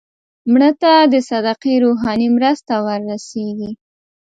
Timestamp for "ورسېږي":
2.85-3.71